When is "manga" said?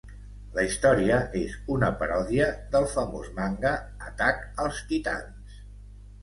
3.37-3.75